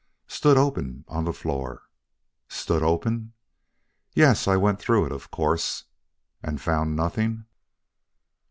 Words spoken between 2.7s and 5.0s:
open?" "Yes, I went